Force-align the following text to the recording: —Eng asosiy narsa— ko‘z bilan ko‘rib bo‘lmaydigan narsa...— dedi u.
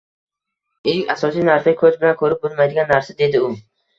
—Eng 0.93 1.01
asosiy 1.15 1.43
narsa— 1.49 1.73
ko‘z 1.83 2.01
bilan 2.03 2.17
ko‘rib 2.21 2.41
bo‘lmaydigan 2.47 2.89
narsa...— 2.95 3.15
dedi 3.23 3.43
u. 3.49 3.51